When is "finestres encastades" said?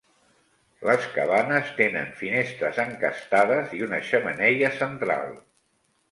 2.21-3.75